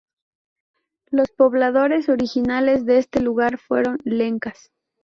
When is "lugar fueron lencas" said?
3.21-4.71